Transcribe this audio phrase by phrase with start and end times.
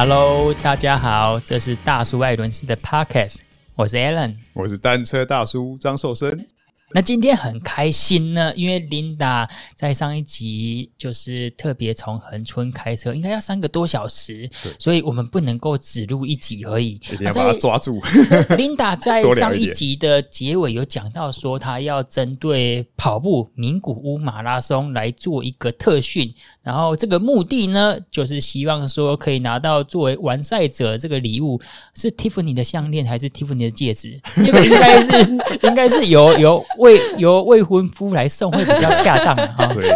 [0.00, 3.38] Hello，大家好，这是大叔艾伦斯的 Podcast，
[3.74, 6.46] 我是 Alan，我是单车大叔张寿生。
[6.92, 9.46] 那今天很开心呢，因为 Linda
[9.76, 14.48] 在上一集就是特别从恒春开车，应该要三个多小时，
[14.78, 18.00] 所以我们不能够只录一集而已，一定要把它抓住。
[18.56, 31.60] Linda 在上一集的结尾有讲到说，她要针对跑步名古屋马拉松来做一个特训，然后这个目的呢，就是希望说可以拿到作为完赛者这个礼物，
[31.94, 34.18] 是 Tiffany 的项链还是 Tiffany 的戒指？
[34.42, 35.10] 这个应该是
[35.68, 36.64] 应该是有有。
[36.78, 39.86] 未由未婚夫来送会比较恰当啊，所以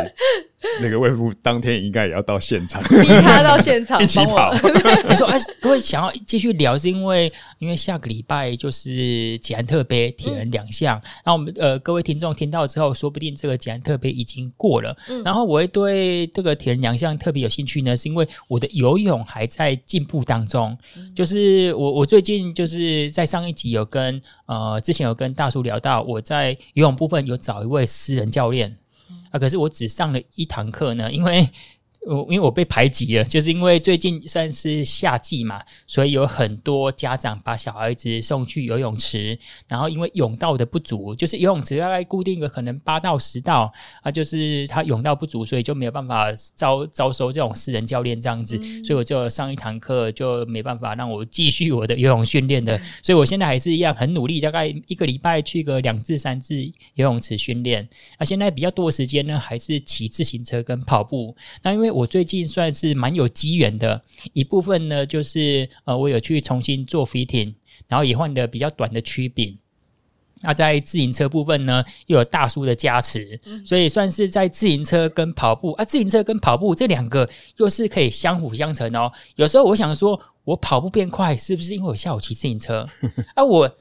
[0.80, 4.52] 那个未婚夫当天应该也要到现场，逼他到现场 一起跑。
[5.08, 14.96] 没错， 哎，各位想要继续聊，是因为因为下个礼拜就是捷安特杯铁人两项，那、嗯、我们呃各位听众听到之后，说不定这个捷安特杯已经过了。
[15.08, 20.76] 嗯、然后我会对这个铁人两项特别有兴趣呢，是因为我的游泳还在进步当中。
[20.97, 28.76] 嗯、就是我我最近就是在上一集有跟呃之前有跟大叔聊到，我在游泳部分有找一位私人教练。
[29.33, 29.38] 啊！
[29.41, 31.50] 可是我只上了一堂课呢，因为。
[32.05, 43.72] 我因为我被排挤了，就是因为最近算是夏季嘛，所以有很多家长把小孩子送去游泳池，然后因为泳道的不足，就是游泳池大概固定个可能八到十道
[44.03, 56.61] 啊，就是他泳道不足，所以就没有办法招招收这种私人教练这样子，嗯、所以我就上一堂课就没办法让我继续我的游泳训练的，所以我现在还是一样很努力，大概一个礼拜去个两至三次
[56.94, 61.91] 游泳池训练，啊，现在比较多的时间呢还是骑自行车跟跑步，那因为。
[61.92, 67.54] 我最近算是蛮有机缘的一部分呢，就是呃，我有去重新做 fitting，
[67.86, 69.58] 然后也换的比较短的曲柄。
[70.40, 79.12] 那在自行车部分呢，又有大叔的加持，所以算是在自行车跟跑步啊，自行车跟跑步这两个又是可以相辅相成哦。
[79.36, 82.88] 有时候我想说，我跑步变快，是不是因为我下午骑自行车？
[83.34, 83.72] 啊，我。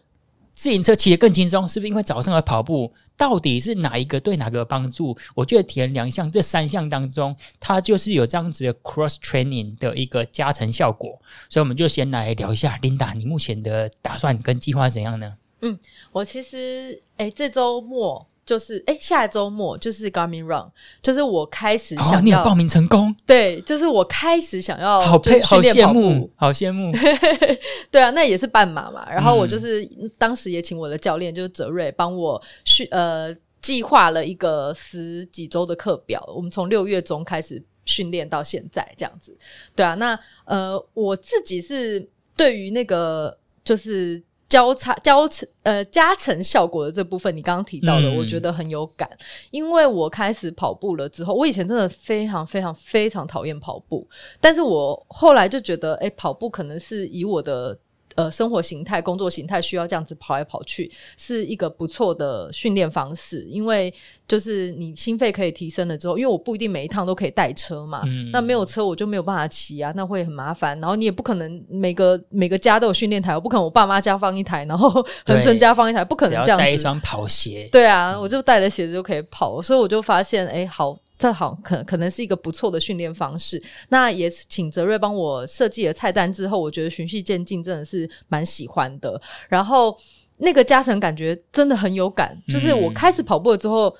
[0.54, 2.94] 自行车骑得更轻松，是不是因为早上的跑步？
[3.18, 5.18] 到底是哪一个对哪个有帮助？
[5.36, 11.20] 我觉得填两项这三项当中，它就是有这样子的 cross training 的一个加成效果。
[11.50, 15.36] 所以我们就先来聊一下，Linda，你目前的打算跟计划怎样呢？
[15.62, 15.78] 嗯，
[16.12, 18.28] 我其实诶、欸，这周末。
[18.52, 20.70] 就是哎，下周末就是 Garmin Run，
[21.00, 23.16] 就是我开始想要、哦、你有报名成功？
[23.26, 26.92] 对，就是我开始想要好佩好羡慕，好羡慕。
[27.90, 29.10] 对啊，那也是半马嘛。
[29.10, 36.22] 然后我就是、嗯、当时也请我的教练，就是泽瑞，帮我训呃计划了一个十几周的课表。
[36.36, 39.34] 我们从六月中开始训练到现在这样子。
[39.74, 44.22] 对啊，那呃我自己是对于那个就是。
[44.52, 49.10] 交叉交成呃加成效果的这部分，你刚刚提到的，嗯、我觉得很有感，
[49.50, 54.06] 因为我开始跑步了之后，我以前真的非常非常非常讨厌跑步，
[54.42, 57.80] 但是我后来就觉得，诶，跑步可能是以我的。
[58.16, 63.46] 呃，生活形态、工作形态需要这样子跑来跑去，是一个不错的训练方式。
[63.50, 63.94] 因为
[64.28, 70.80] 就是你心肺可以提升了之后，因为我不一定每一趟都可以带车嘛，嗯、那没有车我就没有办法骑啊，那会很麻烦。
[70.80, 74.90] 然后你也不可能每个每个家都有训练台，我不可能我爸妈家放一台，然后
[75.26, 76.64] 恒春家放一台，不可能这样子。
[76.64, 80.98] 带一双跑鞋，对啊，我就带着鞋子就可以跑，所以我就发现，哎，好。
[81.22, 83.62] 这好，可可能是一个不错的训练方式。
[83.90, 89.22] 那也请泽瑞帮我设计了菜单之后，我觉得循序渐进，真的是蛮喜欢的。
[89.48, 89.96] 然后
[90.38, 93.96] 那个加成感觉真的很有感，就是我开始跑步了之后，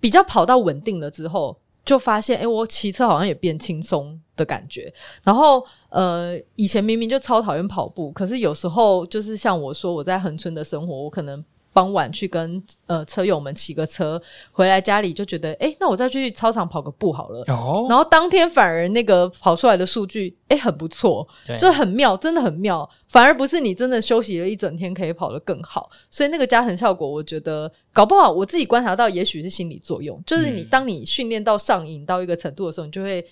[0.00, 4.92] 比较跑到稳定了之后，就发现，诶，我骑车好像也变轻松的感觉。
[5.22, 11.44] 然后，呃，以前明明就超讨厌跑步，可是有时候就是像我说我在恒春的生活，我可能。
[11.76, 14.18] 傍晚去跟呃车友们骑个车，
[14.50, 17.44] 回来家里就觉得，哎、欸，那我再去操场跑个步好了。
[17.48, 22.88] 哦，然后当天反而那个跑出来的数据，哎、欸，很不错，对就很妙，真的很妙。
[23.08, 33.22] 反而不是你真的休息了一整天可以跑得更好，所以那个加成效果，我觉得搞不好我自己观察到，也许是心理作用，就是你当你训练到上瘾到一个程度的时候，你就会。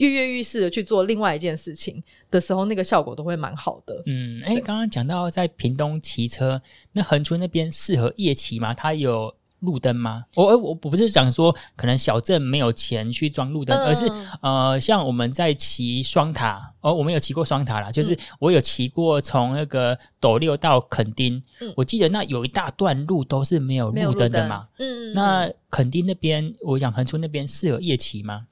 [0.00, 4.02] 跃跃欲试的去做另外一件事情的时候，那个效果都会蛮好的。
[4.06, 6.60] 嗯，哎，刚刚讲到在屏东骑车，
[6.92, 8.72] 那恒春那边适合夜骑吗？
[8.72, 10.24] 它有路灯吗？
[10.36, 14.10] 我我我不是讲说可能小镇没有钱去装路灯，嗯、而是
[14.40, 24.66] 呃，像我们在骑双塔，哦，我们有骑过双塔啦，就是我有骑过从那个斗六到垦丁，嗯、我记得那有一大段路都是没有路灯的嘛。
[24.78, 28.46] 嗯，那垦丁那边，我想恒春那边适合夜骑吗？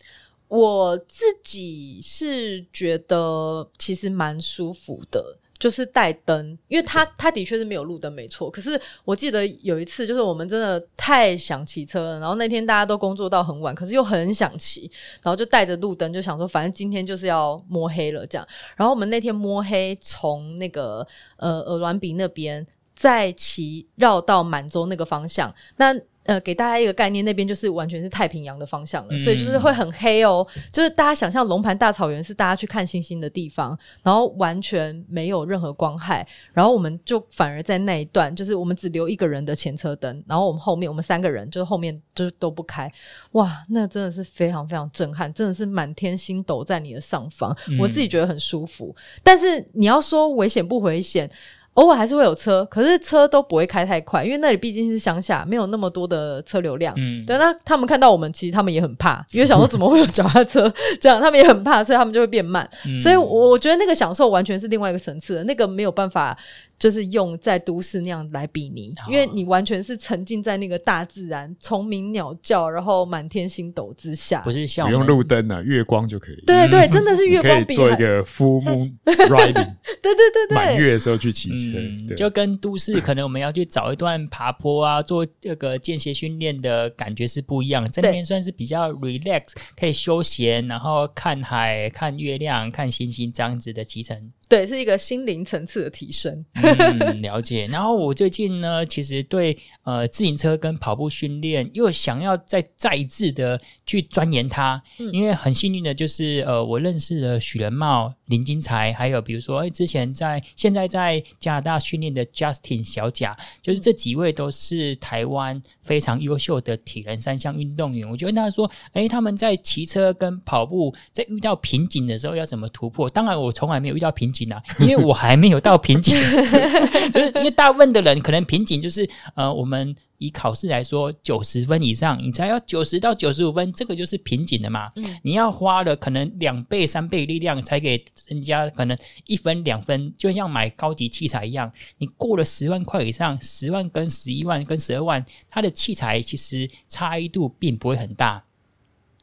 [0.48, 8.50] 我自己是觉得其实蛮舒服的，就是带灯，因为它它的确是没有路灯，没错。
[8.50, 14.90] 可是我记得有一次，就是我们真的太想骑车了，然后那天大家都工作到很晚，可是又很想骑，
[15.22, 18.48] 然后就带着路灯，就想说反正今天就是要摸黑了这样。
[18.74, 21.06] 然后我们那天摸黑从那个
[21.36, 25.94] 呃鹅銮鼻那边再骑绕到满洲那个方向，那。
[26.28, 30.46] 呃，给大家一个概念，那边就是完全是太平洋的方向了，嗯、所以就是会很黑哦。
[30.70, 42.92] 就是大家想象龙盘大草原是大家去看星星的地方，然后完全没有任何光害，然后我们就反而在那一段，就是我们只留一个人的前车灯，然后我们后面我们三个人就是后面就是都不开，
[43.32, 48.94] 哇，那真的是非常非常震撼，真的是满天星斗在你的上方，嗯、我自己觉得很舒服。
[49.22, 51.30] 但是你要说危险不危险？
[51.78, 56.92] 偶尔还是会有车，可是车都不会开太快，因为那里毕竟是乡下，没有那么多的车流量。
[56.96, 62.68] 嗯，对，那他们看到我们，其实他们也很怕，因为想说怎么会有脚踏车这样，他们也很怕，所以他们就会变慢。
[62.84, 66.36] 嗯，所以我觉得那个享受完全是另外一个层次的，那个没有办法。
[66.78, 74.40] 就是用在都市那样来比拟，哦、因为你完全是沉浸在那个大自然，虫鸣鸟叫，然后满天星斗之下。
[74.42, 76.42] 不是像不用路灯啊，月光就可以。
[76.46, 77.74] 对对，真的是月光 比。
[77.74, 79.74] 可以做一个 full moon riding。
[80.00, 87.90] 对对对对，满月的时候去骑车，嗯、就跟都市可能我们要去找一段爬坡啊，做这个间歇训练的感觉是不一样。
[87.90, 94.30] 在那边算是比较 relax，可以休闲，然后看海、看月亮、看星星这样子的骑乘。
[94.48, 96.42] 对，是一个心灵层次的提升。
[96.54, 97.66] 嗯，了解。
[97.66, 118.08] 然后我最近呢，其实对呃自行车跟跑步训练又想要再再一次的去钻研它，嗯、因为很幸运的就是呃我认识了许仁茂、林金才，还有比如说哎之前在现在在加拿大训练的 Justin 小贾，就是这几位都是台湾非常优秀的体能三项运动员。
[118.08, 123.10] 我就问他说，哎他们在骑车跟跑步在遇到瓶颈的时候要怎么突破？
[123.10, 124.37] 当然我从来没有遇到瓶颈。
[124.80, 126.14] 因为我还没有到瓶颈，
[127.12, 134.90] 就是因为大部分的人可能瓶颈就是呃，我们以考试来说，九十分以上，你才要九十到九十五分，这个就是瓶颈的嘛。
[134.96, 138.96] 嗯，你要花了可能两倍、三倍力量才给人家可能
[139.26, 148.42] 一分两分，就像买高级器材一样，你过了十万块以上，十万跟十一万跟十二万，它的器材其实差异度并不会很大。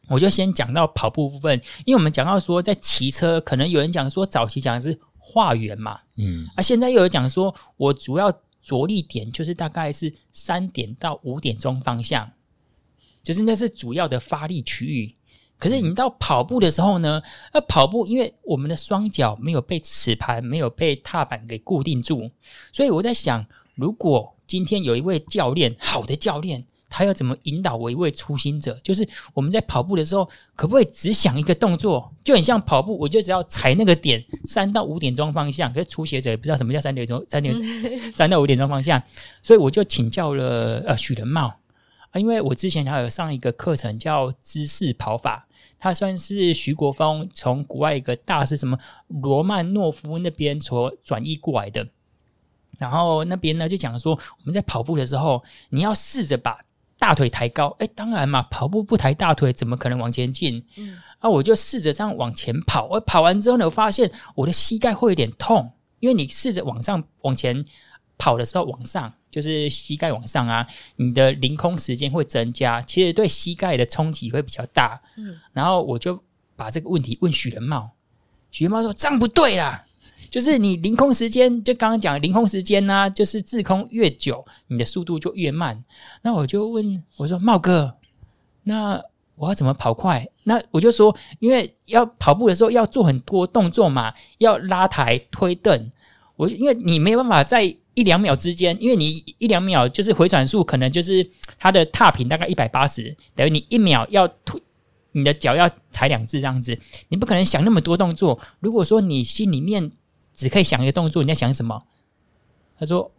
[0.07, 8.31] 我就先讲到跑步部分，因为我们讲到说，在骑车，可能有人讲说早期讲的是化圆嘛，嗯，啊，现在又有讲说我主要
[8.63, 12.31] 着力点就是大概是三点到五点钟方向，
[13.24, 15.16] 就是那是主要的发力区域。
[15.57, 17.22] 可是你到跑步的时候呢，
[17.54, 22.30] 那跑步因为我们的双脚没有被齿盘、没有被踏板给固定住，
[22.74, 26.66] 所以我在想，如果今天有一位教练，好的教练。
[26.90, 28.78] 他要怎么引导我一位初心者？
[28.84, 32.12] 就是我们在跑步的时候，可不可以只想一个动作？
[32.24, 35.72] 就很像跑步，我就只要踩那个点，三到五点钟方向。
[35.74, 37.54] 可是初学者也不知道什么叫三点钟、三点
[38.14, 39.02] 三到五点钟方向，
[39.44, 41.48] 所以我就请教了呃许仁茂
[42.12, 45.48] 啊，因为我之前还有上一个课程叫姿势跑法，
[45.80, 48.78] 他算是徐国峰从国外一个大师什么
[49.08, 51.88] 罗曼诺夫那边所转移过来的。
[52.78, 56.60] 然后那边呢就讲说，我们在跑步的时候，你要试着把
[57.06, 60.66] 大腿抬高，哎，当然嘛，跑步不抬大腿，怎么可能往前进？
[60.75, 62.88] 嗯，啊，我就试着这样往前跑。
[62.88, 67.63] 我跑完之后呢，我发现我的膝盖会有点痛，因为你试着往上往前
[68.18, 70.65] 跑的时候，往上就是膝盖往上啊，
[70.96, 75.00] 你的凌空时间会增加，其实对膝盖的冲击会比较大。
[75.18, 76.20] 嗯，然后我就
[76.56, 77.91] 把这个问题问许仁茂，
[78.50, 79.85] 许仁茂说这样不对啦。
[80.36, 85.82] 就是你凌空时间，就刚刚讲凌空时间呢、就是滞空越久，你的速度就越慢。
[86.24, 87.96] 那我就问我说：“茂哥，
[88.63, 89.01] 那
[89.38, 95.89] 我要怎么跑快？”那我就说：“因为要跑步的时候要做很多动作嘛，要拉抬、推蹬。
[96.36, 97.63] 我因为你没有办法在
[97.94, 101.25] 一两秒之间，因为你一两秒就是回转数，可能就是
[101.58, 104.62] 它的踏频大概一百八十，等于你一秒要推，
[105.13, 106.77] 你的脚要踩两次这样子，
[107.08, 108.38] 你不可能想那么多动作。
[108.60, 109.94] 如果说你心里面……
[110.36, 111.82] 只可以想一个动作，你在想什么？
[112.77, 113.10] 他说：“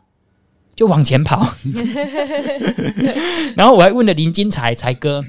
[0.76, 1.48] 就往前跑。
[3.56, 5.24] ”然后我还问了林金才才哥，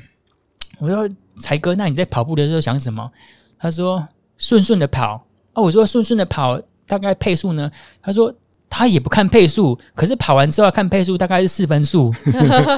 [0.80, 3.10] 我说：“才哥，那你在跑步的时候想什么？”
[3.58, 4.06] 他说
[4.38, 5.26] ：“顺顺的跑。”
[5.56, 7.72] 哦，我说：“顺顺的跑，大概配速呢？”
[8.04, 8.36] 他说
[8.70, 12.14] ：“他也不看配速，可是跑完之后看配速，大概是四分速。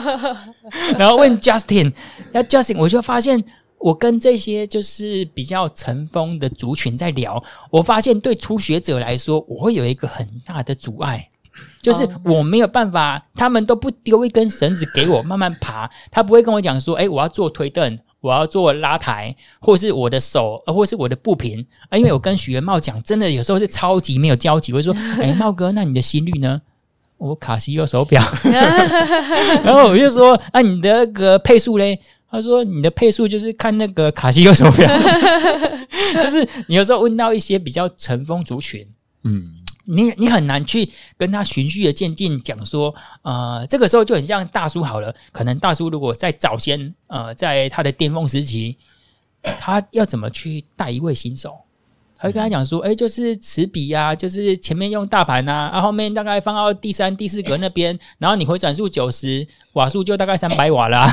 [1.00, 1.92] ”然后问 Justin，
[2.32, 3.44] 那 Justin 我就发现。
[3.80, 11.30] 我跟这些就是比较尘封的族群在聊，我发现对初学者来说，我会有一个很大的阻碍，
[11.82, 26.62] 就是我没有办法，他们都不丢一根绳子给我慢慢爬，他不会跟我讲说，诶，我要做推凳，我要做拉抬，或是我的手，或是我的步频啊，因为我跟许元茂讲，真的有时候是超级没有交集，我就说， 哎，茂哥，那你的心率呢？
[27.18, 28.24] 我卡西欧手表，
[29.64, 32.00] 然后我就说，啊，你的那个配速嘞？
[32.32, 34.88] 他说，你的配速就是看那个卡西欧手表，
[36.22, 38.88] 就是你有时候问到一些比较尘封族群，
[39.24, 39.56] 嗯。
[39.92, 42.94] 你你很难去跟他循序的渐进讲说，
[43.24, 45.12] 呃，这个时候就很像大叔好了。
[45.32, 48.78] 可能大叔如果在早先，呃，在他的巅峰时期，
[49.42, 51.58] 他要怎么去带一位新手？
[52.22, 61.10] 他会跟他讲说，哎，就是持笔呀，就是前面用大盘啊，然后后面大概放到第三、第四格那边， 然后你回转数九十，瓦数就大概三百瓦啦。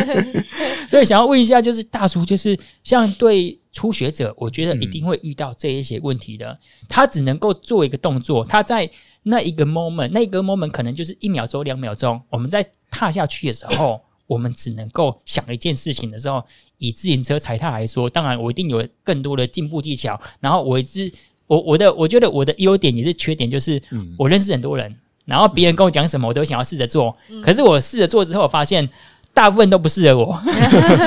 [0.90, 6.58] 所以想要问一下，就是大叔，就是像对初学者，我觉得一定会遇到这一些问题的。
[6.86, 8.90] 他只能够做一个动作，他在
[9.22, 13.98] 那一个 moment，那一个 moment 可能就是一秒钟、两秒钟，我们在踏下去的时候。
[14.30, 16.40] 我们只能够想一件事情的时候，
[16.78, 20.18] 以自行车踩踏来说，当然我一定有更多的进步技巧。
[20.38, 21.12] 然后我一直，
[21.48, 23.82] 我我的我觉得我的优点也是缺点，就是
[24.16, 24.94] 我认识很多人，
[25.24, 27.16] 然后别人跟我讲什么，我都想要试着做。
[27.42, 28.88] 可是我试着做之后，我发现。
[29.32, 30.42] 大部分都不适合我，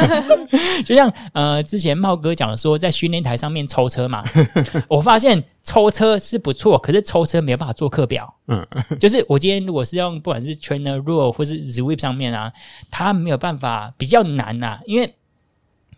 [0.83, 4.23] 就像呃，之前茂哥讲说，在训练台上面抽车嘛，
[4.87, 8.33] 我发现抽车是不错，可是抽车没有办法做课表。
[8.47, 8.65] 嗯，
[8.99, 12.51] 就是我今天如果是用不管是 Trainer Rule 或是 Zwift 上面啊，
[12.89, 14.79] 它没有办法，比较难呐、啊。
[14.85, 15.15] 因为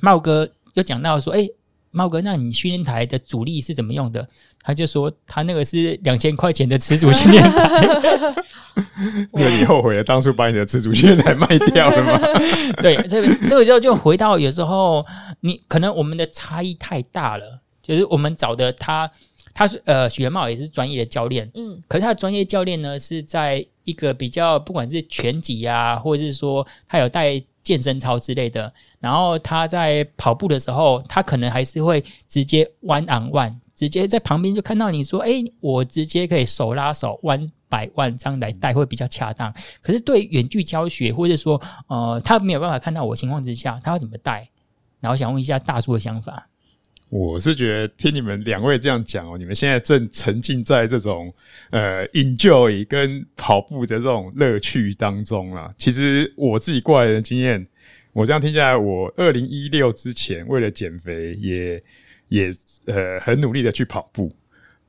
[0.02, 1.52] 茂哥有讲到说，哎、欸，
[1.96, 4.28] 茂哥，那你训练台的阻力是怎么用的？
[4.62, 8.36] 他就说他那个是两千块钱的自主训练台。
[9.32, 12.20] 那你后悔了，当初把你的自主训练台卖掉了吗？
[12.84, 15.06] 对，这个这个就就回到有时候
[15.40, 19.10] 你可能我们的差异太大了，就是我们找的他，
[19.54, 37.50] 他是呃许元茂也是专业的教练，嗯，可是他的专业教练呢是在一个比较不管是拳击啊，或者是说他有带健身操之类的，然后他在跑步的时候，他可能还是会直接 one on one，直接在旁边就看到你说，哎，我直接可以手拉手 one。
[37.68, 44.48] 百万这样来带会比较恰当，可是对远距教学或者说呃他没有办法看到我情况之下，他要怎么带？
[45.02, 46.48] 然后想问一下大叔的想法。
[47.18, 51.34] 我是觉得听你们两位这样讲哦，你们现在正沉浸在这种
[51.70, 55.74] 呃 enjoy 跟跑步的这种乐趣当中啦。
[55.78, 57.66] 其实我自己过来的经验，
[58.12, 61.82] 我这样听下来，我二零一六之前为了减肥也，
[62.28, 62.52] 也也
[62.88, 64.30] 呃很努力的去跑步。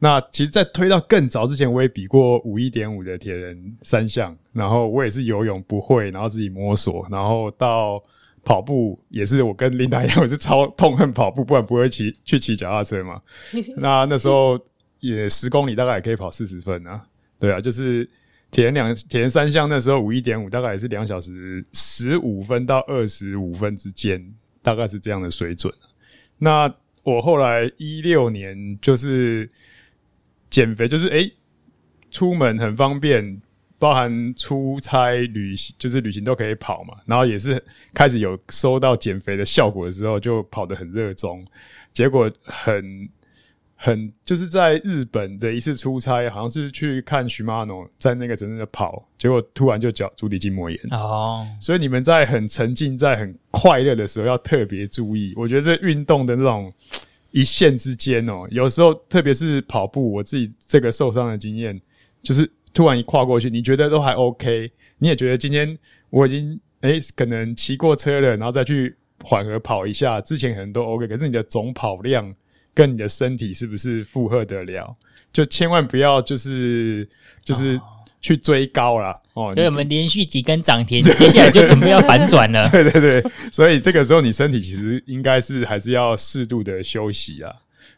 [0.01, 8.03] 那其实，在推到更早之前，我也比过五一点五的铁人三项，然后我也是游泳不会，然后自己摸索，然后到
[8.47, 13.21] 跑步也是我跟琳达一样，我是超痛恨跑步，不然不会骑去骑脚踏车嘛。
[13.77, 14.59] 那那时候
[15.01, 17.05] 也十公里大概也可以跑四十分啊，
[17.41, 18.09] 对啊，就是
[18.51, 24.25] 填两填三项那时候五一点五大概也是两小时十五分到二十五分之间，
[24.63, 25.71] 大概是这样的水准。
[26.39, 26.73] 那
[27.03, 29.51] 我后来一六年就是。
[30.49, 31.33] 减肥就是哎、欸，
[32.13, 33.43] 出门很方便，
[33.79, 36.95] 包含出差、旅行，就是旅行都可以跑嘛。
[37.05, 37.63] 然后也是
[37.95, 41.45] 开始有收到减肥的效果的时候，就跑得很热衷。
[41.93, 43.09] 结果很
[43.75, 50.81] 很就是在日本的一次出差，好像是去看徐马诺在那个真正的跑，结果突然就脚足底筋膜炎。
[50.91, 55.33] 哦，所以你们在很沉浸、在很快乐的时候，要特别注意。
[55.37, 56.73] 我觉得这运动的那种。
[57.33, 61.79] 一线之间哦，有时候特别是跑步，我自己这个受伤的经验，
[62.23, 65.79] 就是突然一跨过去，你觉得都还 OK，你也觉得今天
[66.11, 72.35] 我已经诶、欸、可能骑过车了，然后再去缓和跑一下，之前可能都 OK，可是你的总跑量
[72.75, 74.95] 跟你的身体是不是负荷得了？
[75.33, 77.09] 就千万不要就是
[77.43, 77.77] 就是。
[77.77, 77.81] 哦
[78.19, 82.69] 去追高了哦，所以我们连续几根涨停，接下来就准备要反转了。
[82.73, 87.53] 对对对，所以这个时候你身体其实应该是还是要适度的休息啊。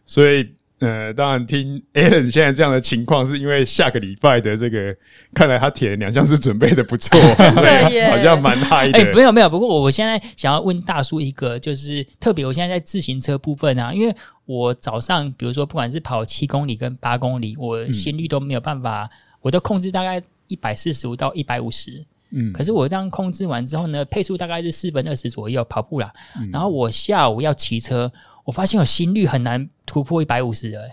[0.04, 0.46] 所以
[0.80, 4.96] 呃，当然听 Alan 现在这样的情况，是因为下个礼拜的这个，
[5.34, 7.18] 看来他铁人两项是准备的不错，
[7.56, 8.98] 对，好像蛮嗨的。
[8.98, 14.14] 哎，没有没有，不过我现在想要问大叔一个，就是特别我现在在自行车部分啊，因为
[14.46, 19.08] 我早上比如说不管是跑七公里跟八公里，我心率都没有办法。
[19.40, 26.12] 我都控制大概一百四十五到一百五十，嗯，可是我这样控制完之后呢，配速大概是四分二十左右跑步啦。
[26.40, 28.10] 嗯、然后我下午要骑车，
[28.48, 30.90] 我发现我心率很难突破一百五十的。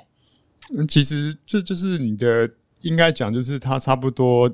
[0.77, 2.49] 嗯，其实这就是你的
[2.81, 4.53] 应该讲，就是它差不多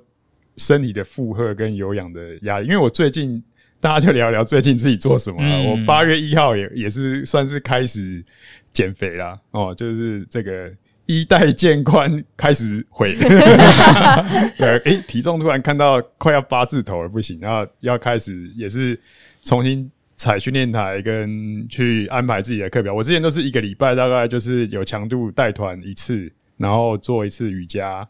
[0.57, 2.67] 身体的负荷跟有氧的压力。
[2.67, 3.43] 因为我最近
[3.79, 5.49] 大家就聊聊最近自己做什么了。
[5.49, 8.23] 嗯、我八月一号也也是算是开始
[8.71, 9.39] 减肥啦。
[9.49, 10.71] 哦，就是这个。
[11.07, 13.13] 衣带渐宽开始毁，
[14.55, 18.97] 对，诶、欸，体重突然看到快要八字头了，不行，然后要开始也是
[19.41, 19.91] 重新
[20.21, 22.93] 踩训练台跟去安排自己的课表。
[22.93, 28.07] 我之前都是一个礼拜大概就是有强度带团一次，然后做一次瑜伽。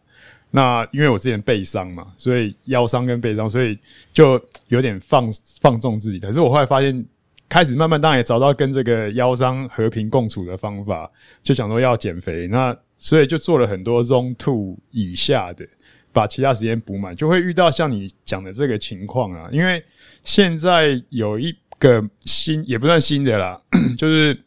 [0.50, 3.80] 那因为我之前背伤嘛，所以腰伤跟背伤，所以
[4.12, 4.38] 就
[4.68, 6.20] 有点放放纵自己。
[6.20, 7.06] 可是我后来发现，
[7.48, 11.10] 开始慢慢当然也找到跟这个腰伤和平共处的方法，
[11.42, 12.46] 就想说要减肥。
[12.50, 15.66] 那所以就做了很多 Zone Two 以下的。
[16.14, 19.48] 把其他时间补满，就会遇到像你讲的这个情况啊。
[19.50, 19.82] 因为
[20.26, 23.62] 现在有一个新，也不算新的啦，
[23.98, 24.40] 就是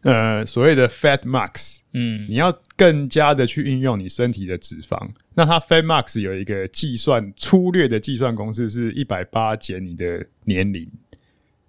[0.00, 4.98] 呃所谓的 Fat Max，嗯，你要更加的去运用你身体的脂肪。
[5.34, 10.90] 那它 Fat Max 有一个计算粗略的计算公式，是一百八减你的年龄。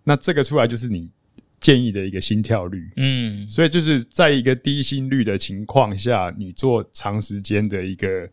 [0.05, 1.11] 那这个出来就是你
[1.59, 8.27] 建议的一个心跳率，嗯，所以就是在一个低心率的情况下，你做长时间的一个。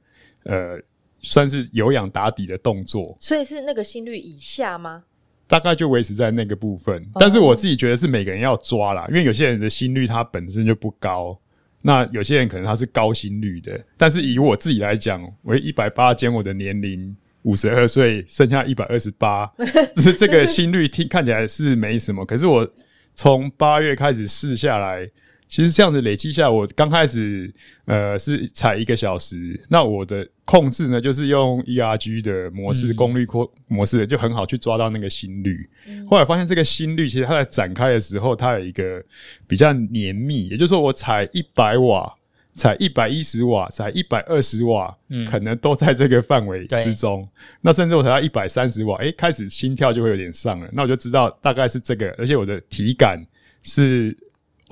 [0.44, 0.76] 呃，
[1.20, 5.04] 算是有氧打底的动作，所以是那个心率以下吗？
[5.46, 11.38] 大概就维持在那个部分，哦，但是我自己觉得是每个人要抓啦，因为有些人的心率它本身就不高，
[11.82, 19.50] 那有些人可能他是高心率的，但是以我自己来讲，我一百八减我的年龄五十二岁，剩下一百二十八，
[19.94, 22.68] 只是这个心率听看起来是没什么，可是我
[23.14, 25.10] 从八月开始试下来。
[25.52, 27.52] 其实这样子累积下来，我刚开始
[27.84, 35.68] 呃是踩一个小时，那我的控制呢就是用 ERG 的模式，功率扩模式，就很好去抓到那个心率。
[36.08, 39.04] 后来发现这个心率其实它在展开的时候，它有一个
[39.46, 42.10] 比较黏密，也就是说我踩一百瓦、
[42.54, 47.28] 踩一百一十瓦、踩一百二十瓦，嗯，可能都在这个范围之中。
[47.60, 53.22] 那甚至我踩到一百三十瓦，诶，开始心跳就会有点上了，那我就知道大概是这个，而且我的体感
[53.62, 54.16] 是。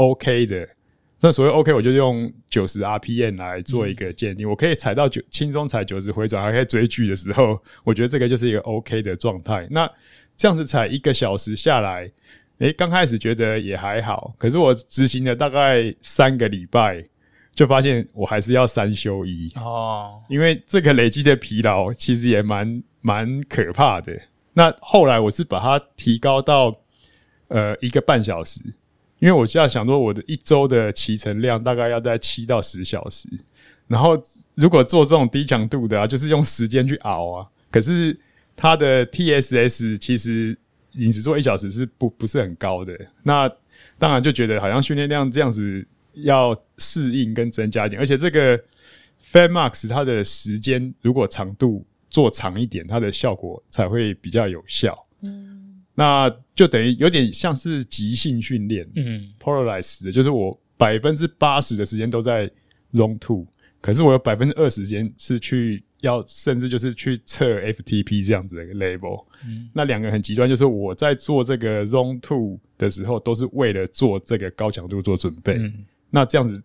[0.00, 0.66] OK 的，
[1.20, 4.46] 那所谓 OK，我就用九十 RPM 来做一个鉴定。
[4.46, 9.68] 嗯、我可以踩到九，轻松踩九十回转，还可以追剧的时候，我觉得这个就是一个 OK 的状态。
[9.70, 9.86] 那
[10.38, 12.10] 这样子踩一个小时下来，
[12.60, 17.04] 诶、欸，刚开始觉得也还好，可是我执行了大概三个礼拜，
[17.54, 24.18] 就发现我还是要三休一哦，因为这个累积的疲劳其实也蛮蛮可怕的。
[24.54, 26.74] 那后来我是把它提高到
[27.48, 28.60] 呃一个半小时。
[29.20, 33.28] 因为我现在想说，我的一周的骑乘量大概要在七到十小时，
[33.86, 34.20] 然后
[34.54, 37.46] 如果做这种低强度的啊，就是用时间去熬啊。
[37.70, 38.18] 可是
[38.56, 40.58] 它的 TSS 其实
[40.92, 43.46] 你只做一小时是不不是很高的，那
[43.98, 48.58] 当然就觉得好像训练量这样子要适应跟增加一点，而且这个
[49.30, 55.06] Fat Max 它的时间如果长度做长一点，它的效果才会比较有效。
[55.20, 55.59] 嗯。
[56.00, 62.50] 那就等于有点像是极性训练，嗯，Polarized 的，就是我百分之八十的时间都在
[62.94, 63.46] Zone Two，
[63.82, 69.26] 可是我有百分之二十时间是去要，甚至就是去测 FTP 这样子的一个 level。
[69.46, 75.56] 嗯，那两个很极端，就是我在做这个 Zone Two 的时候，都是为了做这个高强度做准备。
[75.58, 76.62] 嗯，那这样子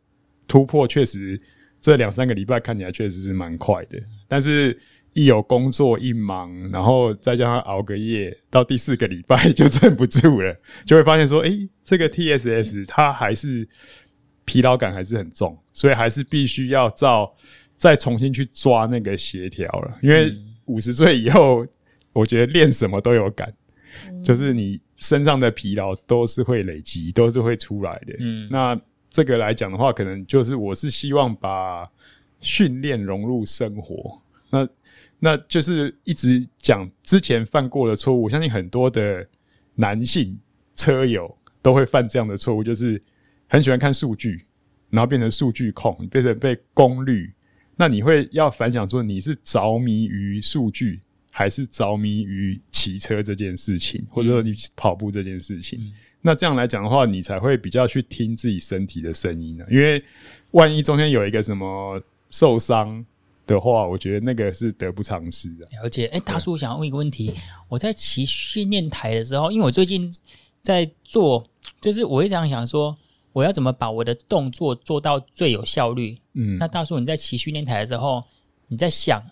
[0.48, 1.38] 突破确实
[1.82, 4.80] 这两三个礼拜看起来确实是蛮快的，但是。
[5.16, 10.54] 一有工作一忙，然后再加上熬个夜，到第四个礼拜 就撑不住了，
[10.86, 13.66] 就会发现说，诶、欸，这个 TSS 它还是
[14.44, 17.34] 疲劳感还是很重，所以还是必须要照
[17.78, 19.98] 再重新去抓那个协调了。
[20.02, 20.34] 因为
[20.66, 21.66] 五十岁以后，
[22.12, 23.54] 我觉得练什么都有感，
[24.22, 28.14] 就是你身上的疲劳都是会累积，都是会出来的。
[28.20, 28.78] 嗯，那
[29.10, 31.90] 这个来讲的话，可能就是我是希望把
[32.42, 34.22] 训练融入生活。
[34.50, 34.68] 那
[35.20, 39.26] 那就是一直讲之前犯过的错误，我相信很多的
[39.76, 40.38] 男性
[40.76, 43.02] 车友都会犯这样的错误，就是
[43.48, 44.46] 很喜欢看数据，
[44.90, 47.32] 然后变成数据控，变成被功率。
[47.76, 51.00] 那你会要反想说，你是着迷于数据，
[51.32, 55.80] 还是着迷于骑车这件事情，或者说你跑步这件事情？
[55.82, 59.66] 嗯、那这样来讲的话，你才会比较去听自己身体的声音呢？
[59.72, 60.04] 因为
[60.52, 62.00] 万一中间有一个什么
[62.30, 63.04] 受伤。
[63.46, 65.66] 的话，我觉得那个是得不偿失的。
[65.82, 67.34] 了解，哎、欸，大叔，我想要问一个问题：
[67.68, 70.12] 我在骑训练台的时候，因为我最近
[70.62, 71.44] 在做，
[71.80, 72.98] 就是我会这样想说，
[73.34, 76.18] 我要怎么把我的动作做到最有效率？
[76.34, 78.24] 嗯，那大叔，你在骑训练台的时候，
[78.68, 79.24] 你在想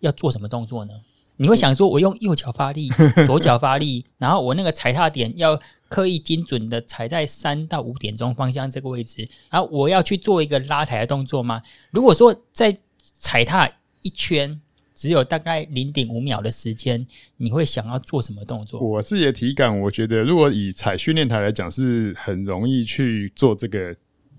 [0.00, 0.94] 要做什么动作呢？
[1.36, 2.88] 你会想说，我用右脚发力，
[3.26, 11.60] 左脚发力，然后我那个踩踏点要刻意精准的踩在三到五点钟方向这个位置，然后我要去做一个拉抬的动作吗？
[11.90, 12.76] 如果说在
[13.24, 13.66] 踩踏
[14.02, 14.60] 一圈
[14.94, 17.04] 只有大概零点五秒的时间，
[17.38, 18.78] 你会想要做什么动作？
[18.78, 23.96] 我自己的体感，我觉得如果以踩训练台来讲，是很容易去做这个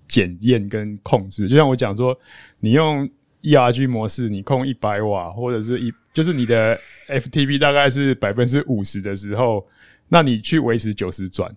[0.07, 1.49] 检验跟控制。
[1.49, 2.15] 就像我讲说，
[2.59, 3.09] 你用
[3.41, 9.65] ERG 模式，你控一百瓦或者是一，就是你的 FTP 大概是百分之五十的时候，
[10.09, 11.53] 那你去维持九十转，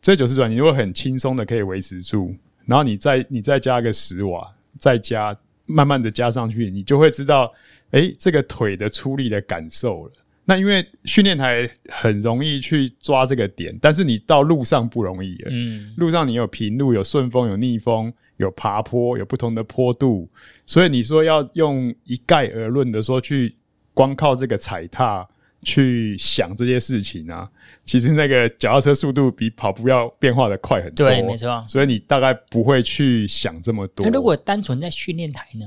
[0.00, 7.52] 这九十转你如果很轻松的可以维持住，然后你再你再加个十瓦，再加慢慢的加上去，你就会知道，
[7.90, 10.12] 诶，这个腿的出力的感受了。
[10.44, 15.50] 那因为训练台很容易去抓这个点，但是你到路上不容易了。
[15.52, 20.28] 嗯，路上你有平路、有顺风、有逆风、有爬坡、有不同的坡度，
[20.66, 23.54] 所以你说要用一概而论的说，去
[23.94, 25.26] 光靠这个踩踏
[25.62, 27.48] 去想这些事情啊，
[27.84, 31.08] 其实那个脚踏车速度比跑步要变化的快很多。
[31.08, 31.64] 对，没错。
[31.66, 34.04] 所以你大概不会去想这么多。
[34.04, 35.64] 那如果单纯在训练台呢？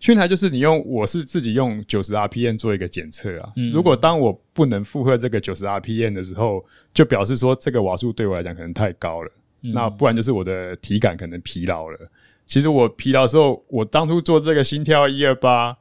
[0.00, 3.52] 训练台就是你用，我是自己用九十 RPM 做一个检测啊。
[3.56, 6.64] 嗯、如果当我不能负荷这个九十 RPM 的时候，
[6.94, 9.30] 就表示说这个瓦数对我来讲可能太高了。
[9.62, 11.98] 嗯、那不然就是我的体感可能疲劳了。
[12.46, 15.76] 其实我疲劳的时候，我当初做这个心跳一二八，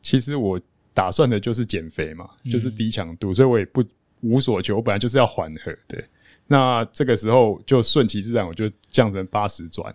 [0.00, 0.58] 其实我
[0.98, 3.84] 打算的就是减肥嘛，就是低强度，嗯、所以我也不
[4.22, 6.02] 无所求，我本来就是要缓和的。
[6.48, 9.94] 那这个时候就顺其自然，我就降成八十转。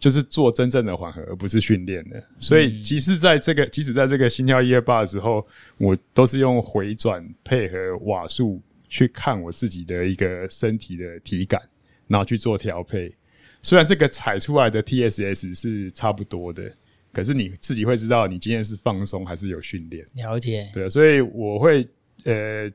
[0.00, 2.22] 就是做真正的缓和，而不是训练的。
[2.38, 5.44] 所以，即使在这个，即使在这个心跳一二八的时候，
[5.76, 11.60] 我都是用回转配合瓦数去看我自己的一个身体的体感，
[12.06, 13.12] 然后去做调配。
[13.60, 16.72] 虽然这个踩出来的 TSS 是差不多的，
[17.12, 20.04] 可是你自己会知道你今天是放松还是有训练。
[20.14, 21.86] 了解，对，所以我会
[22.24, 22.70] 呃，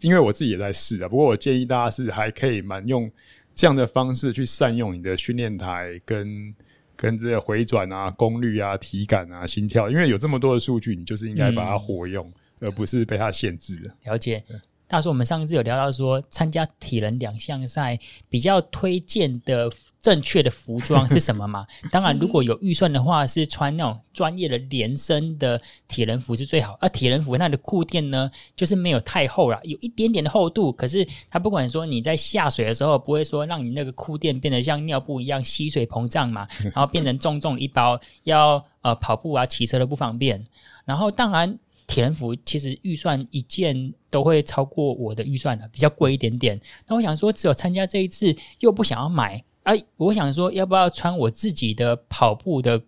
[0.00, 1.08] 因为我自己也在试啊。
[1.08, 3.10] 不过我建议大家是还可以蛮用。
[3.52, 6.54] 这样的方式去善用你的训练台跟
[6.96, 12.26] 跟这个回转啊、功率啊、体感啊、心跳，因为有这么多的数据，你就是应该把它活用，
[12.60, 13.94] 嗯、而不是被它限制了。
[14.04, 14.42] 了解。
[14.90, 17.96] 大叔，我们上一次有聊到说，参加体能两项赛
[18.28, 19.70] 比较推荐的
[20.02, 21.64] 正确的服装是什么嘛？
[21.92, 26.76] 当然，如果有预算的话，是穿那种专业的连身的体能服是最好。
[26.80, 30.72] 而体能服那的裤垫呢，就是没有太厚啦，有一点点的厚度。
[30.72, 40.44] 可是它不管说你在下水的时候，不会说让你那个裤垫变得像尿布一样吸水膨胀嘛， 然后变成重重的一包，要呃跑步啊、骑车都不方便。
[40.84, 41.56] 然后当然。
[41.90, 46.58] 铁人服其实预算一件都会超过我的预算了，比较贵一点点。
[46.86, 52.80] 那我想说，只有参加这一次，又不想要买，哎、啊，我想说，要不要穿我自己的跑步的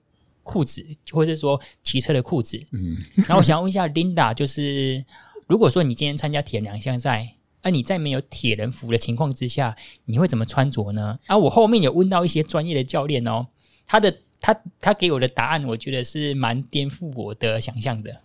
[0.44, 2.64] 裤子，或者是说骑车的裤子？
[2.70, 2.96] 嗯。
[3.16, 5.04] 然后我想问一下 Linda，就是
[5.48, 11.18] 如果说你今天参加铁人两项赛，而、啊、你在没有铁人服的情况之下，你会怎么穿着呢？
[11.26, 13.48] 啊，我后面有问到一些专业的教练哦，
[13.84, 18.20] 他的他他给我的答案，我觉得是蛮颠覆我的想象的。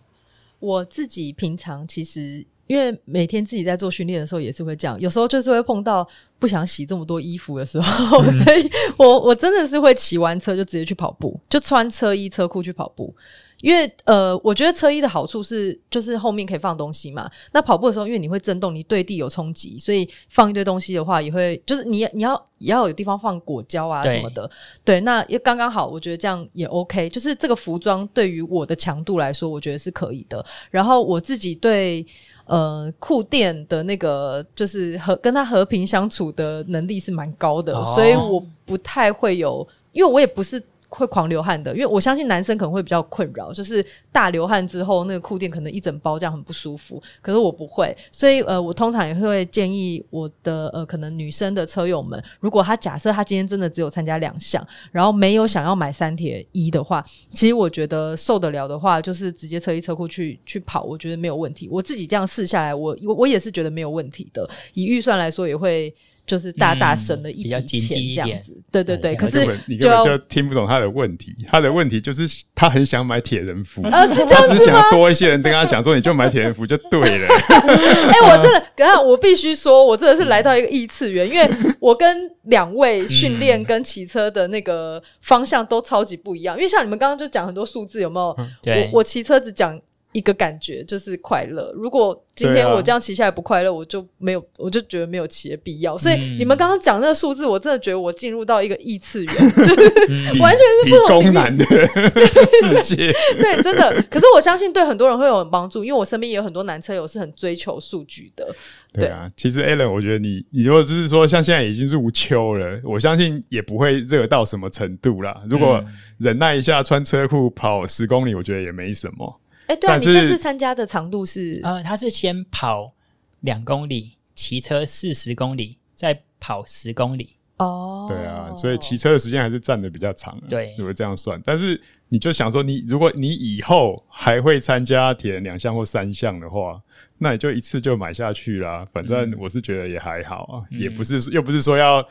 [0.58, 6.06] 我自己平常其实，因为每天自己在做训练的时候也是会这样，有时候就是会碰到
[6.38, 13.14] 不想洗这么多衣服的时候，嗯、 所以我我真的是会骑完车就直接去跑步，就穿车衣车裤去跑步。
[13.60, 17.28] 因为呃，我觉得车衣的好处是，就是后面可以放东西嘛。
[17.52, 24.46] 那跑步的时候，因为你会震动，你对地有冲击，所以放一堆东西的话，也会就是你你要也要有地方放果胶啊什么的。
[24.84, 27.08] 对，对，那也刚刚好，我觉得这样也 OK。
[27.10, 30.44] 就是这个服装对于我的强度来说，我觉得是可以的。
[30.70, 32.06] 然后我自己对
[32.44, 40.62] 呃裤垫的那个就是和跟他和平相处的能力是蛮高的，哦、所以我不太会有，因为我也不是。
[40.88, 47.02] 会狂流汗的，因为我相信男生可能会比较困扰，就是大流汗之后那个裤垫可能一整包这样很不舒服。
[47.20, 61.68] 可是我不会，所以呃，我通常也会建议我的呃可能女生的车友们，如果他假设他今天真的只有参加两项，然后没有想要买三铁一的话，其实我觉得受得了的话，就是直接车衣车裤去去跑，我觉得没有问题。
[61.70, 64.48] 我自己这样试下来，我我我也是觉得没有问题的。
[64.72, 65.94] 以预算来说，也会。
[66.28, 69.16] 就是大大省了一笔钱这样子，嗯、对对对。
[69.16, 74.24] 可是你根本就听不懂他的问题，他的问题就是他很想买铁人服，啊、是？
[74.26, 77.28] 他只是想多一些人跟他讲说，你就买铁人服就对了。
[77.50, 86.54] 哎、欸，我真的，等下我必须说，我真的是来到一个异次元，因为我跟两位训练跟骑车的那个方向都超级不一样。
[86.56, 88.46] 因为像你们刚刚就讲很多数字，有没有？
[88.62, 89.80] 对我我骑车只讲。
[90.18, 91.72] 一个感觉就是快乐。
[91.76, 95.96] 如果今天我这样骑下来不快乐，啊、我就没有，我就觉得没有骑的必要。
[95.96, 101.64] 所以你们刚刚讲那个数字，我真的觉得我进入到一个异次元， 就是完全是不同的
[102.82, 103.12] 世界。
[103.40, 104.04] 对，真的。
[104.10, 108.44] 可是我相信对很多人会有帮助，因为我身边也有很多男车友是很追求数据的。
[108.92, 115.42] 对，对啊，其实 Alan，我觉得你，你如果就是说像现在已经入秋了，我相信也不会热到什么程度啦。
[115.48, 115.80] 如果
[116.18, 119.40] 忍耐一下，穿车裤跑十公里，我觉得也没什么。
[119.68, 121.60] 哎，欸、对啊，你这次参加的长度是？
[121.62, 122.92] 呃，他是先跑
[123.40, 127.34] 两公里，骑车四十公里，再跑十公里。
[127.58, 130.46] 哦，对啊，所以骑车的时间还是占的比较长啊。
[130.48, 136.80] 对，如果这样算，但是你就想说，你如果你以后还会参加铁人两项或三项的话，
[137.18, 138.86] 那你就一次就买下去啦。
[138.92, 142.02] 反正我是觉得也还好啊，嗯、也不是又不是说要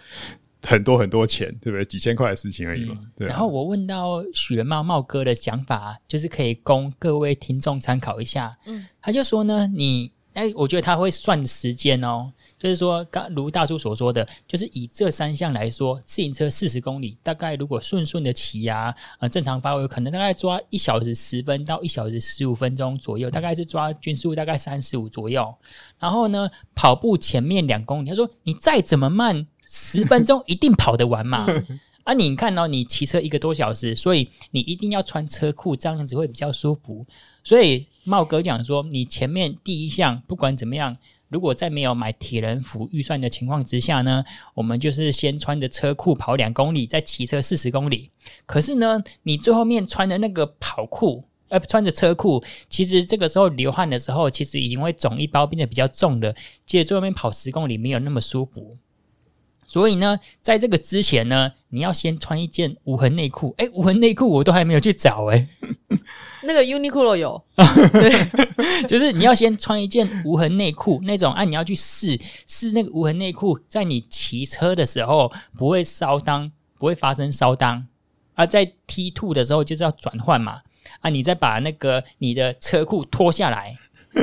[0.68, 1.86] 很多很多钱，对不对？
[1.86, 2.98] 几千块的事情而已嘛。
[3.00, 3.30] 嗯、对、啊。
[3.30, 8.58] 然后我问到许仁茂茂哥的想法，就是可以供各位听众参考一下。
[8.66, 10.12] 嗯，他就说呢，你。
[10.34, 25.52] 哎，我觉得他会算时间哦，就是说，刚如大叔所说的，就是以这三项来说，自行车四十公里，大概如果顺顺的骑呀，呃，正常发挥，可能大概抓一小时十分到一小时十五分钟左右，大概是抓均速大概三十五左右。
[25.98, 31.46] 然后呢，跑步前面两公里，他说你再怎么慢，十分钟一定跑得完嘛。
[32.06, 37.06] 啊，你看到、哦、你骑车一个多小时，所以你一定要穿车裤，这样子会比较舒服。
[37.44, 40.96] 所以茂哥讲说，你前面第一项不管怎么样，
[41.28, 48.10] 如果在没有买铁人服预算的情况之下呢，我们就是先穿着车裤跑两公里，再骑车四十公里。
[48.46, 56.34] 可是呢，你最后面穿的那个跑裤，呃，穿着车裤，其实这个时候流汗的时候，其实已经会肿一包，变得比较重了，
[56.66, 58.78] 接着最后面跑十公里没有那么舒服。
[59.70, 63.54] 所以呢，在这个之前呢，你要先穿一件无痕内裤。
[63.58, 65.46] 诶，无痕内裤我都还没有去找诶。
[66.44, 67.44] 那个 Uniqlo 有，
[67.92, 76.50] 对，就是你要先穿一件无痕内裤那种啊，你要去试试那个无痕内裤，在你骑车的时候不会烧裆，
[76.80, 77.84] 不会发生烧裆
[78.36, 78.46] 啊。
[78.46, 80.62] 在 T two 的时候就是要转换嘛
[81.02, 83.78] 啊，你再把那个你的车裤脱下来，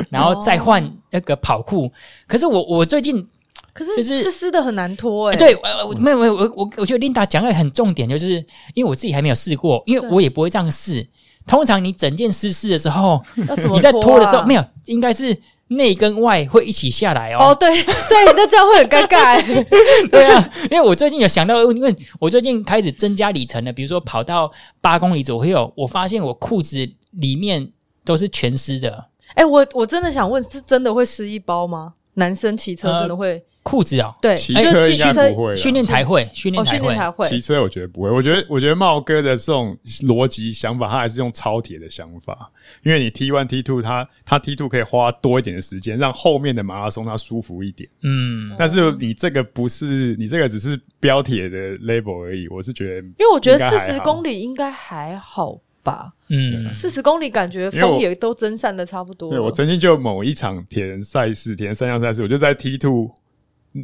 [0.09, 1.91] 然后再换那个跑裤。
[2.25, 3.27] 可是我我最近。
[3.75, 5.53] 可是就是湿湿的很难脱哎、欸，对，
[5.85, 8.35] 我没有没有我我我觉得 Linda 讲的很重点，就是
[8.73, 11.05] 因为我自己还没有试过，因为我也不会这样试。
[11.45, 17.49] 通常你整件湿湿的时候，要怎么你在脱的时候没有，应该是内跟外会一起下来哦。
[17.49, 19.63] 哦，对 对，那这样会很尴尬、欸。
[20.09, 27.69] 对啊，因为我最近有想到，因为我最近开始增加里程了，比如说跑到八公里左右，我发现我裤子里面
[28.05, 29.09] 都是全湿的。
[29.35, 31.91] 哎、欸，我我真的想问，是真的会湿一包吗？
[32.13, 33.33] 男生骑车真的会？
[33.33, 37.27] 呃裤子啊、哦，对，骑车应该不会，训练台会，训练台会，台会。
[37.27, 42.51] 骑车我觉得不会，我觉得，我觉得茂哥的这种逻辑想法，他还是用超铁的想法，
[42.83, 47.89] 因为你 T one T two，他他 T two 可以花多一点的时间，让后面的马拉松他舒服一点。
[48.03, 52.47] 嗯，但是你这个不是，你这个只是标铁的 label 而已。
[52.49, 56.13] 我是觉得，因为我觉得四十公里应该还好吧。
[56.29, 59.31] 嗯，四十公里感觉风也都蒸散的差不多。
[59.31, 63.09] 对，我曾经就某一场铁人赛事，铁人三项赛事，我就在 T two。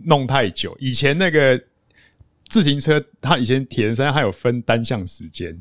[0.05, 1.61] 弄太久，以前那个
[2.47, 5.57] 自行车，它以前铁人三项还有分单项时间，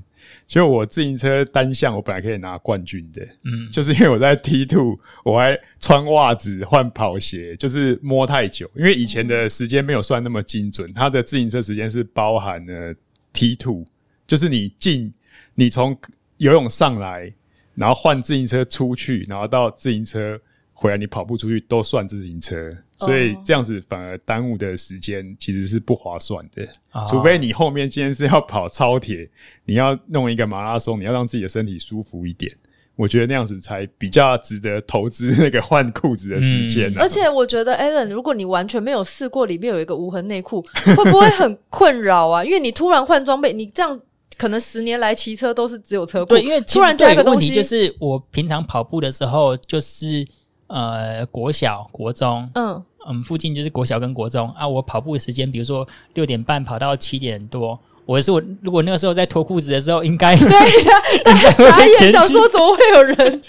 [0.46, 12.94] 所以我自行车单项我本来可以拿冠军的，嗯，就是因为我在 T two，我还穿袜子换跑鞋，就是摸太久，因为以前的时间没有算那么精准，它的自行车时间是包含了
[13.32, 13.84] T two，
[14.26, 15.12] 就是你进，
[15.54, 15.96] 你从
[16.38, 17.32] 游泳上来，
[17.74, 20.40] 然后换自行车出去，然后到自行车
[20.72, 22.72] 回来，你跑步出去都算自行车。
[23.00, 29.26] 所以这样子反而耽误的时间其实是不划算的，哦、除非你后面今天是要跑超铁，
[29.64, 32.54] 你要弄一个马拉松，你要让自己的身体舒服一点，
[32.96, 37.00] 我觉得那样子才比较值得投资那个换裤子的时间、啊嗯。
[37.00, 40.60] 而且我觉得 Alan，如果你完全没有试过里面有一个无痕内裤，
[40.94, 42.44] 会不会很困扰啊？
[42.44, 43.98] 因为你突然换装备，你这样
[44.36, 50.26] 可能十年来骑车都是只有车库，对，因为突然加一个问题就是我平常跑步的时候就是
[50.66, 52.82] 呃国小国中，嗯。
[53.08, 54.66] 嗯，附近就是国小跟国中啊。
[54.66, 63.42] 我跑步的时间，比如说六点半跑到七点多，我是我如果那个时候在脱裤子的时候，应该 对呀、啊， 大家傻眼，想说怎么会有人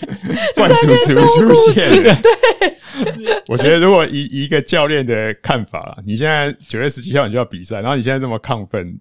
[0.55, 1.89] 万叔叔出现？
[2.01, 2.73] 对，
[3.47, 8.97] 我觉得如果以一个教练的看法，你现在九月十七号你就要比赛，然后你现在这么亢奋，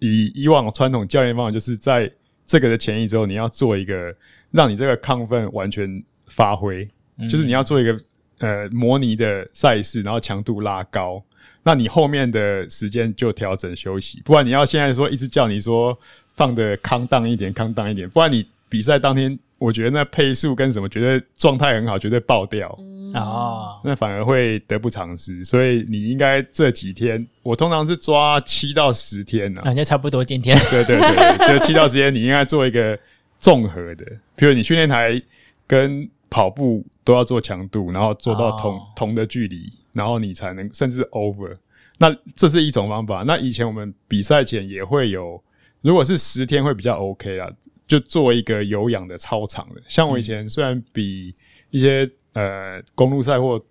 [0.00, 2.10] 以以往传统教练方法，就是在
[2.44, 4.12] 这个的前一周，你要做一个
[4.50, 6.84] 让你这个亢奋完全发挥，
[7.30, 7.96] 就是你要做一个。
[8.44, 11.22] 呃，模拟的赛事，然后强度拉高，
[11.62, 15.98] 那你后面的时间就调整休息，不然你要现在说一直叫你说
[16.34, 22.68] 放的康荡一点，康荡一点，不然你比赛当天，我觉得那配速跟什么绝对状态很好，绝对爆掉。
[23.14, 25.42] 哦，那反而会得不偿失。
[25.42, 32.98] 所以你应该这几天，我通常是抓七到十天呢，感觉差不多今天，对对对， 就七到十天，你应该做一个
[33.38, 34.04] 综合的，
[34.36, 35.18] 比如你训练台
[35.66, 36.06] 跟。
[36.34, 38.82] 跑步都要做强度，然后做到同、oh.
[38.96, 41.54] 同的距离，然后你才能甚至 over。
[41.98, 43.22] 那这是一种方法。
[43.24, 45.40] 那以前我们比赛前也会有，
[45.80, 47.48] 如果是十天会比较 OK 啊，
[47.86, 49.80] 就做一个有氧的超长的。
[49.86, 51.32] 像我以前虽然比
[51.70, 53.64] 一些呃公路赛或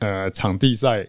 [0.00, 1.06] 呃场地赛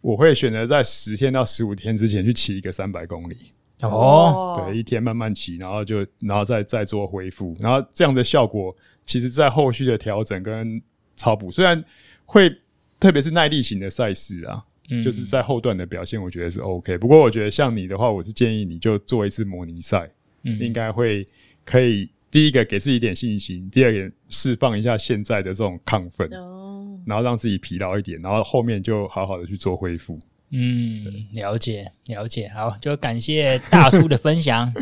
[0.00, 3.36] 我会选择在十天到十五天之前去骑一个三百公里。
[3.82, 10.80] 哦，对，一天慢慢骑，然后就然后再再做恢复，然后这样的效果，其实在后续的调整跟
[11.16, 11.82] 超补，虽然
[12.24, 12.54] 会
[12.98, 16.98] 特别是耐力型的赛事啊，嗯、就是在后段的表现，我觉得是 OK。
[16.98, 20.10] 不过我觉得像你的话，我是建议你就做一次模拟赛，
[20.42, 21.26] 嗯，应该会
[21.64, 30.18] 可以第一个给自己一点信心，第二个释放一下现在的这种亢奋，哦，然后让自己疲劳一点，然后后面就好好的去做恢复。
[30.50, 34.72] 嗯，了解了解，好，就感谢大叔的分享。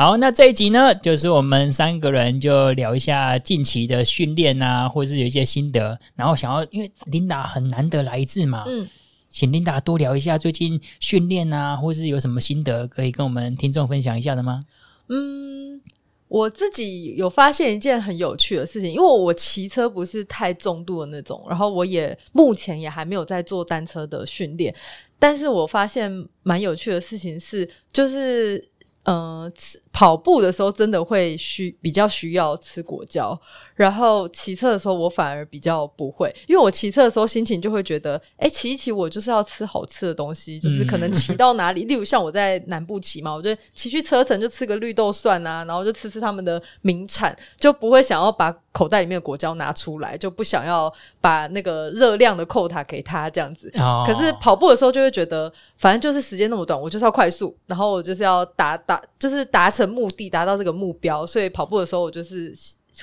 [0.00, 6.00] 好，那这一集呢，就是我们三个人就聊一下近期的训练啊，或者是有一些心得。
[6.16, 8.88] 然后想要，因为琳达很难得来一次嘛，嗯，
[9.28, 14.62] 请琳达多聊一下最近训练啊，或是有什么心得可以跟我们听众分享一下的吗？
[15.10, 15.82] 嗯。
[16.28, 24.74] 我自己有发现一件很有趣的事情，因为我骑车不是太重度的那种，然后我也目前也还没有在做单车的训练，
[25.18, 26.10] 但是我发现
[26.42, 28.66] 蛮有趣的事情是，就是。
[29.04, 33.38] 呃，吃跑步的时候真的会需比较需要吃果胶，
[33.74, 53.70] 然后骑车的时候我反而比较不会，因为我骑车的时候心情就会觉得，哎，骑一骑我就是要吃好吃的东西，就是可能骑到哪里，嗯、例如像我在南部骑嘛，我就骑去车城就吃个绿豆蒜啊，然后就吃吃他们的名产，就不会想要把口袋里面的果胶拿出来，就不想要把那个热量的扣塔给他这样子。
[53.74, 61.26] 哦、可是跑步的时候就会觉得，反正就是时间那么短，我就是要快速，然后我就是要达达，就是达成目的，达到这个目标。
[61.26, 62.52] 所以跑步的时候，我就是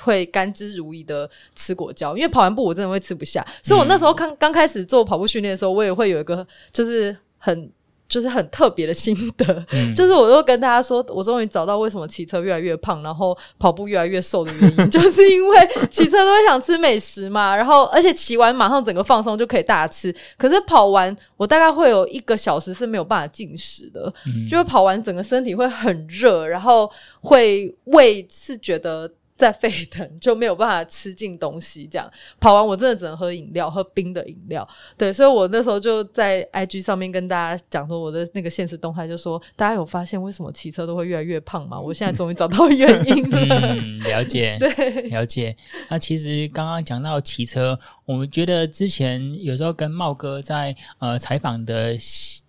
[0.01, 3.45] 会甘之如饴的吃果胶，因为跑完步我真的会吃不下。
[3.63, 7.71] 所以我那时候刚刚开始做跑步训练的时候，我也会有一个就是很。
[8.07, 26.89] 就是很特别的心得，嗯、就是我又跟大家说，我终于找到为什么骑车越来越胖，然后跑步越来越瘦的原因， 就是因为骑车都会想吃美食嘛，然后而且骑完马上整个放松就可以大吃，可是跑完我大概会有一个小时是没有办法进食的，嗯、就是跑完整个身体会很热，然后
[27.21, 29.11] 会胃是觉得。
[29.37, 34.67] 在沸腾就没有办法吃进东西，这样跑完我真的只能喝饮料，喝冰的饮料。
[34.97, 41.79] 对，所以我那时候就在 IG 上面跟大家讲说我的那个现实动态，就说大家有发现为什么骑车都会越来越胖吗？
[41.79, 43.39] 我现在终于找到原因了。
[43.39, 45.55] 嗯，了解， 对，了解。
[45.89, 51.95] 那其实刚刚讲到骑车，我们觉得之前有时候跟茂哥在呃采访的，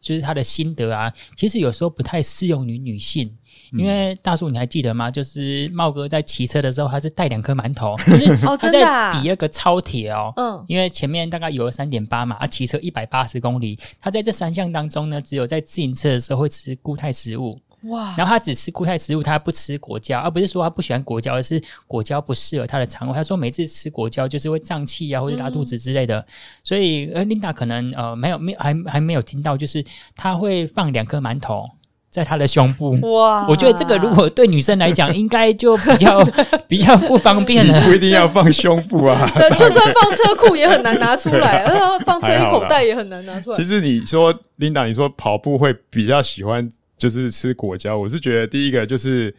[0.00, 3.36] 就是他的心得啊，其实有时候不太适用于女性。
[3.72, 5.10] 因为大叔，你还记得吗？
[5.10, 10.32] 就是茂哥在骑车的时候，他是带两颗馒头， 就是他在比那个超铁哦。
[10.36, 17.58] 嗯，因为前面大概有了三点八嘛，啊，骑车一百八十公里，他在这三项当中呢，只有在自行车的时候会吃固态食物。
[17.82, 18.12] 哇！
[18.18, 23.14] 然后他只吃固态食物，他不吃果胶，而不是说他不喜欢果胶，而是果胶不适合他的肠胃。
[23.14, 26.18] 他说每次吃果胶就是会胀气啊，或者拉肚子之类的。
[26.18, 26.24] 嗯、
[26.64, 29.84] 所以，呃，琳达可能呃没有没有还还没有听到，就是
[30.16, 31.70] 他会放两颗馒头。
[32.10, 36.24] 在他的胸部哇，我觉得这个如果对女生来讲， 应该就比较
[36.66, 37.80] 比较不方便了。
[37.82, 43.56] 不一定要放胸部啊， 对，就算放车库也很难拿出来，然后放车衣口袋也很难拿出来。
[43.56, 49.34] 其实你说琳达，你说跑步会比较喜欢就是吃果胶，我是觉得第一个就是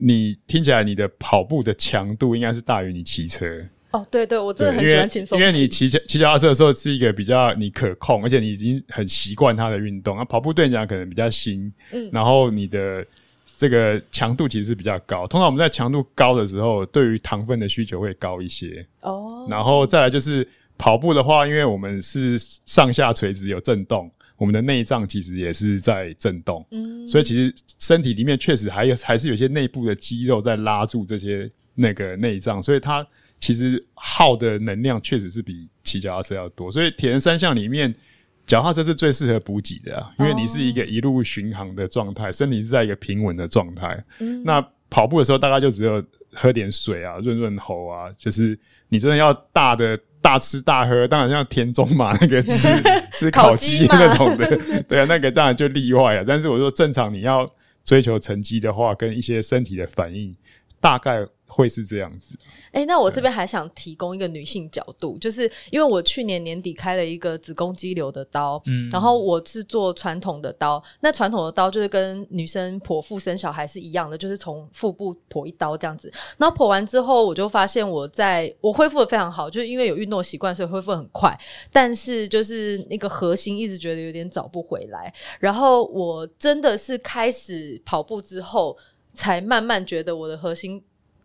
[0.00, 3.46] 你听起来你的跑步的强度应该是大于你骑车。
[3.92, 5.36] 哦，对对，我真的很喜欢轻松。
[5.38, 10.16] 因为你骑骑脚踏车的时候是一个比较你可控，而且你已经很习惯它的运动。
[10.16, 13.04] 那跑步对你讲可能比较新，嗯，然后你的
[13.58, 15.26] 这个强度其实是比较高。
[15.26, 18.86] 通常我们在强度高的时候，对于糖分的需求会高一些。
[19.00, 20.46] 哦，然后再来就是
[20.78, 33.04] 跑步的话，因为我们是上下垂直有震动，我们的内脏其实也是在震动，嗯，所以其实身体里面确实还有还是有些内部的肌肉在拉住这些那个内脏，所以它。
[33.40, 37.92] 其实耗的能量确实是比骑脚踏车要多，所以铁人三项里面，
[38.46, 44.04] 脚踏车是最适合补给的啊，因为你是一个一路巡航的状态，身体是在一个平稳的状态。
[44.18, 48.58] 嗯，那跑步的时候大概就只有喝点水啊，润润喉啊，就是
[48.90, 52.68] 你真的要大的大吃大喝，当然像田中马那个吃
[53.10, 54.46] 吃烤鸡那种的，
[54.86, 56.24] 对啊，那个当然就例外啊。
[56.26, 57.48] 但是我说正常你要
[57.84, 60.36] 追求成绩的话，跟一些身体的反应，
[60.78, 61.26] 大概。
[61.50, 62.38] 会是这样子。
[62.72, 76.12] 哎、欸，那我这边还想提供一个女性角度，就是因为我去年年底开了一个子宫肌瘤的刀，嗯，然后我是做传统的刀，那传统的刀就是跟女生剖腹生小孩是一样的，就是从腹部剖一刀这样子。
[76.38, 81.36] 然后剖完之后，我就发现我在我恢复的非常好，就是因为有运动习惯，所以恢复很快。
[81.72, 85.12] 但是就是那个核心一直觉得有点找不回来。
[85.40, 88.76] 然后我真的是开始跑步之后，
[89.12, 90.80] 才慢慢觉得我的核心。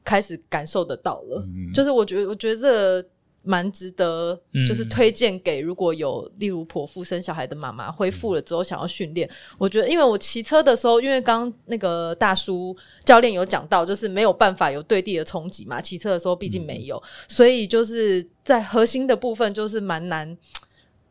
[0.05, 2.61] 开始感受得到了，嗯、就是我觉得，我觉得
[3.01, 3.09] 这
[3.41, 9.29] 蛮值得，就是推荐给如果有例如剖腹生小孩的妈妈，恢复了之后想要训练。
[9.57, 20.37] 我觉得，因为我骑车的时候，因为刚那个大叔教练有讲到，就是没有办法有对地的冲击嘛，骑车的时候毕竟没有，所以就是在核心的部分就是蛮难，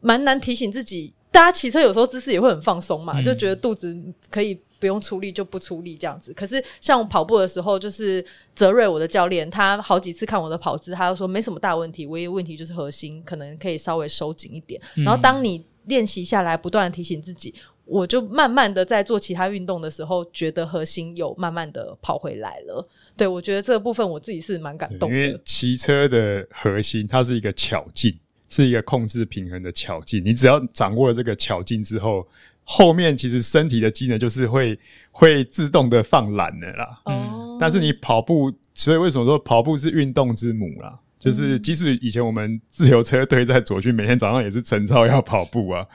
[0.00, 1.12] 蛮难提醒自己。
[1.30, 3.96] 大家骑车有时候姿势也会很放松嘛，就觉得肚子
[4.30, 4.60] 可以。
[4.78, 8.22] 不用出力就不出力这样子，可是像我跑步的时候，就是
[8.54, 14.78] 泽瑞我的教练，他好几次看我的跑姿，他就说没什么大问题，唯一问题就是核心可能可以稍微收紧一点。
[14.96, 17.54] 嗯、然后当你练习下来，不断的提醒自己，
[17.86, 22.86] 我就慢慢的在做其他运动的时候，觉得核心有慢慢的跑回来了。
[23.16, 28.14] 对，我觉得这个部分我自己是蛮感动的，因为骑车的核心它是一个巧劲，
[28.50, 32.26] 是一个控制平衡的巧劲，你只要掌握了这个巧劲之后。
[32.64, 34.78] 后面其实身体的机能就是会
[35.10, 40.98] 会自动的放懒的啦，嗯，但是你跑步，所以为什么说跑步是运动之母啦？
[41.18, 45.86] 就是即使以前我们自由车队在左军，每天早上也是晨操要跑步啊，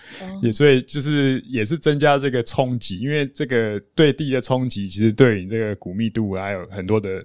[0.41, 7.23] 也所以就是也是增加这个冲击，因为这个对地的冲击其实对你这个骨密度还有很多的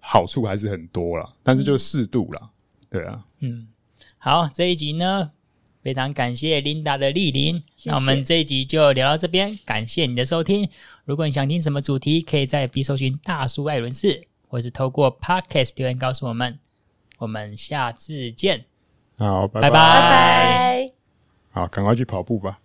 [0.00, 2.40] 好处还是很多啦，但是就适度啦，
[2.88, 3.68] 对啊，嗯，
[4.16, 5.32] 好，这一集呢。
[5.82, 7.90] 非常感谢 Linda 的莅临，谢谢。
[7.90, 10.68] 那我们这一集就聊到这边，感谢你的收听。
[11.04, 16.58] 如果你想听什么主题，可以在 FB 搜寻大叔艾伦士，或是透过 Podcast 留言告诉我们。
[17.18, 18.64] 我们下次见，
[19.16, 20.92] 好，拜拜，拜拜。
[21.50, 22.58] 好，赶快去跑步吧。